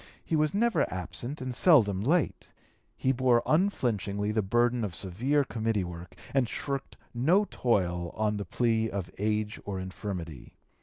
[0.25, 2.51] He was never absent and seldom late;
[2.97, 8.45] he bore unflinchingly the burden of severe committee work, and shirked no toil on the
[8.45, 10.57] plea of age or infirmity.